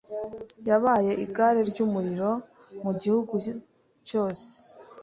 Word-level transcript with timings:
Yabaye 0.69 1.11
igare 1.25 1.59
ryumuriro 1.69 2.31
Mu 2.83 2.91
gihugu 3.01 3.33
cyose 4.07 4.49